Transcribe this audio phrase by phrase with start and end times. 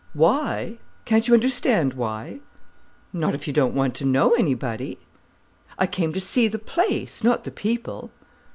[0.15, 2.39] "'Why?' Can't you understand why?"
[3.13, 4.97] "Not if you don't want to know anybody."
[5.77, 8.09] "I came to see the place, not the people."